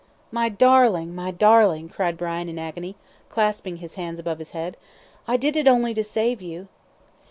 "My 0.31 0.49
darling! 0.49 1.13
My 1.13 1.29
darling!" 1.29 1.87
cried 1.87 2.17
Brian, 2.17 2.49
in 2.49 2.57
agony, 2.57 2.95
clasping 3.29 3.77
his 3.77 3.93
hands 3.93 4.17
above 4.17 4.39
his 4.39 4.49
head. 4.49 4.75
"I 5.27 5.37
did 5.37 5.55
it 5.55 5.67
only 5.67 5.93
to 5.93 6.03
save 6.03 6.41
you." 6.41 6.69